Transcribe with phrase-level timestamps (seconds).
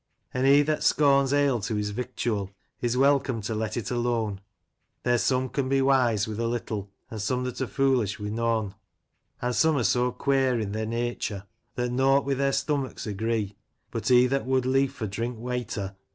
[0.33, 2.49] An' he that scorns ale to his victual,
[2.81, 4.41] Is welcome to let it alone;
[5.03, 8.73] There's some can be wise with a little, An' some that are foolish wi' noan;
[9.43, 11.43] An* some are so quare i' their natur,
[11.75, 13.57] That nought w^i' their stomachs agree;
[13.91, 15.95] But, he that would leifer drink wayter.